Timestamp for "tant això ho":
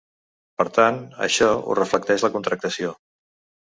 0.77-1.79